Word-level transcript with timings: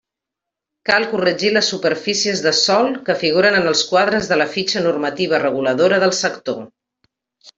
Cal 0.89 1.03
corregir 1.09 1.49
les 1.57 1.67
superfícies 1.73 2.41
de 2.45 2.53
sòl 2.61 2.89
que 3.09 3.17
figuren 3.25 3.57
en 3.59 3.71
els 3.73 3.83
quadres 3.93 4.31
de 4.33 4.39
la 4.43 4.49
fitxa 4.57 4.83
normativa 4.89 5.43
reguladora 5.45 6.03
del 6.07 6.17
sector. 6.23 6.59